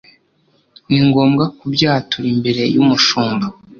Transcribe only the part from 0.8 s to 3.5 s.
ni ngombwa kubyatura imbere yumushumba